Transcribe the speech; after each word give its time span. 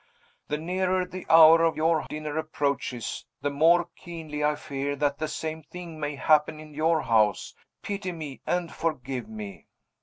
The 0.47 0.57
nearer 0.57 1.05
the 1.05 1.27
hour 1.29 1.61
of 1.63 1.77
your 1.77 2.07
dinner 2.09 2.35
approaches, 2.39 3.23
the 3.41 3.51
more 3.51 3.87
keenly 3.95 4.43
I 4.43 4.55
fear 4.55 4.95
that 4.95 5.19
the 5.19 5.27
same 5.27 5.61
thing 5.61 5.99
may 5.99 6.15
happen 6.15 6.59
in 6.59 6.73
your 6.73 7.01
house. 7.03 7.53
Pity 7.83 8.11
me, 8.11 8.41
and 8.47 8.71
forgive 8.73 9.29
me." 9.29 9.67